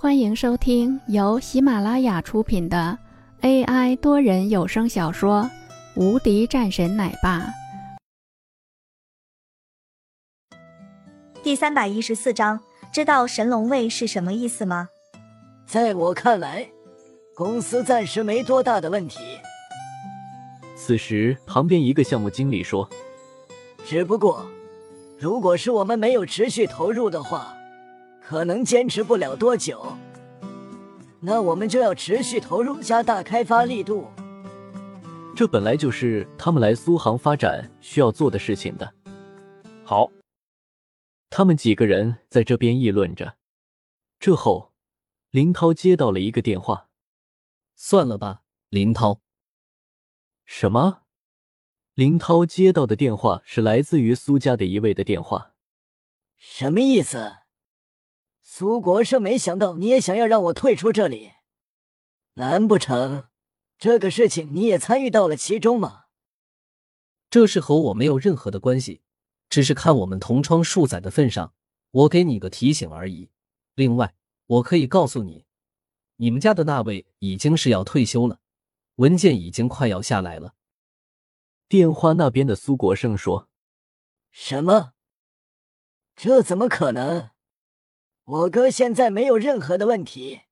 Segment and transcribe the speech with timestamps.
[0.00, 2.96] 欢迎收听由喜马拉雅出品的
[3.40, 5.42] AI 多人有声小说
[6.00, 7.40] 《无敌战神奶爸》
[11.42, 12.60] 第三百一十四章，
[12.92, 14.88] 知道神龙位是什么意思吗？
[15.66, 16.68] 在我看来，
[17.34, 19.18] 公司暂时没多大的问题。
[20.76, 22.88] 此时，旁边一个项目经理说
[23.84, 24.46] ：“只不过，
[25.18, 27.52] 如果是我们没有持续投入的话。”
[28.28, 29.96] 可能坚持不了多久，
[31.18, 34.06] 那我们就要持续投入，加大开发力度。
[35.34, 38.92] 这本来就是他们来苏杭发展需要做的事情的。
[39.82, 40.10] 好，
[41.30, 43.36] 他们几个人在这边议论着。
[44.20, 44.74] 这后，
[45.30, 46.90] 林涛接到了一个电话。
[47.76, 49.22] 算了吧，林涛。
[50.44, 51.04] 什么？
[51.94, 55.54] 林涛接到的电话是来自于苏家的一位的电话。
[56.36, 57.47] 什么意思？
[58.50, 61.32] 苏国胜，没想到你也想要让我退出这里，
[62.32, 63.28] 难不成
[63.76, 66.06] 这个事情你也参与到了其中吗？
[67.28, 69.02] 这事和我没有任何的关系，
[69.50, 71.52] 只是看我们同窗数载的份上，
[71.90, 73.28] 我给你个提醒而已。
[73.74, 74.14] 另外，
[74.46, 75.44] 我可以告诉你，
[76.16, 78.40] 你们家的那位已经是要退休了，
[78.94, 80.54] 文件已经快要下来了。
[81.68, 83.50] 电话那边的苏国胜说
[84.32, 84.94] ：“什么？
[86.16, 87.28] 这怎么可能？”
[88.28, 90.42] 我哥现在没有任何的问题，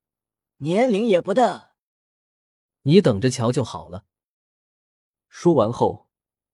[0.58, 1.72] 年龄也不大，
[2.84, 4.06] 你等着瞧就好了。
[5.28, 6.08] 说完后，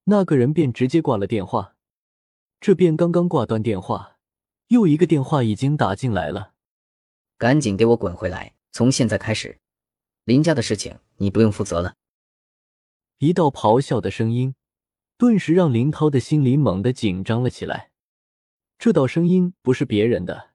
[0.05, 1.77] 那个人便直接挂了电话。
[2.61, 4.19] 这便刚刚挂断电话，
[4.67, 6.55] 又一个电话已经打进来了。
[7.39, 8.57] 赶紧给我滚回来！
[8.73, 9.61] 从现在开始，
[10.25, 11.95] 林家的事情你不用负责了。
[13.19, 14.57] 一道咆哮的声音，
[15.17, 17.93] 顿时让林涛的心里猛地紧张了起来。
[18.77, 20.51] 这道声音不是别人的。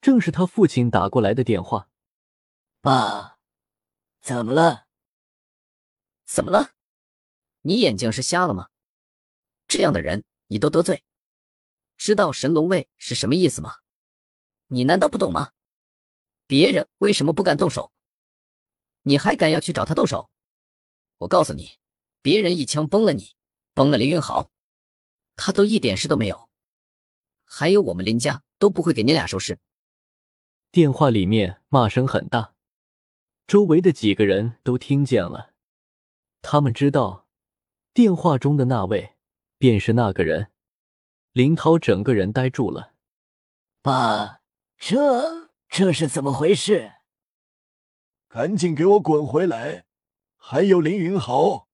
[0.00, 1.88] 正是他父亲打过来的电话。
[2.80, 3.38] 爸，
[4.20, 4.86] 怎么了？
[6.24, 6.72] 怎么了？
[7.62, 8.68] 你眼睛是瞎了吗？
[9.66, 11.04] 这样的人你都得罪？
[11.96, 13.78] 知道神龙位是什么意思吗？
[14.68, 15.52] 你难道不懂吗？
[16.46, 17.92] 别人为什么不敢动手？
[19.02, 20.30] 你还敢要去找他动手？
[21.18, 21.78] 我告诉你，
[22.22, 23.34] 别人一枪崩了你，
[23.74, 24.50] 崩了林云豪，
[25.34, 26.48] 他都一点事都没有。
[27.44, 29.58] 还有我们林家都不会给你俩收尸。
[30.70, 32.52] 电话里面骂声很大，
[33.46, 35.54] 周围的几个人都听见了。
[36.42, 37.26] 他们知道，
[37.94, 39.14] 电话中的那位
[39.56, 40.50] 便是那个人。
[41.32, 42.92] 林涛整个人呆住了。
[43.80, 44.40] 爸，
[44.76, 46.92] 这这是怎么回事？
[48.28, 49.86] 赶紧给我滚回来！
[50.36, 51.68] 还有林云豪，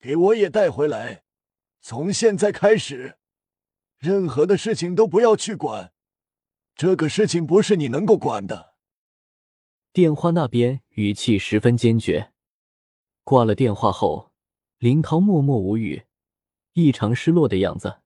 [0.00, 1.22] 给我也带回来。
[1.80, 3.18] 从现在开始，
[3.98, 5.91] 任何的事情都不要去管。
[6.74, 8.74] 这个事情不是你能够管的。
[9.92, 12.32] 电话那边语气十分坚决。
[13.24, 14.32] 挂了电话后，
[14.78, 16.06] 林涛默默无语，
[16.72, 18.00] 异常失落的样子。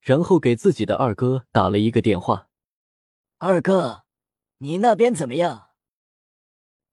[0.00, 2.48] 然后给自己的二哥打了一个电话
[3.38, 4.04] ：“二哥，
[4.58, 5.68] 你那边怎么样？”“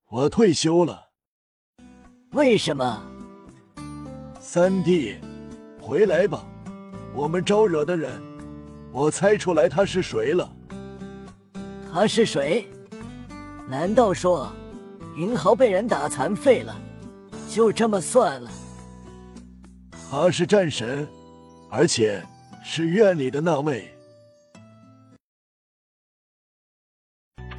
[0.07, 1.11] 我退休了。
[2.31, 3.03] ”“为什么
[4.39, 5.15] ？”“三弟，
[5.81, 6.45] 回来吧，
[7.13, 8.21] 我们招惹的人，
[8.93, 10.55] 我猜出来他是谁了。”
[11.93, 12.65] 他是谁？
[13.67, 14.49] 难道说
[15.17, 16.73] 云豪被人打残废了，
[17.49, 18.49] 就这么算了？
[20.09, 21.05] 他是战神，
[21.69, 22.23] 而且
[22.63, 23.93] 是院里的那位。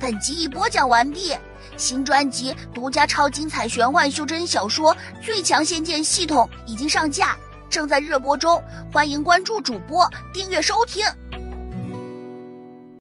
[0.01, 1.35] 本集已播讲完毕，
[1.77, 7.37] 新专辑独家超精彩玄幻修真小说《最强仙剑系统》已经上架，
[7.69, 11.05] 正在热播中，欢迎关注主播，订阅收听。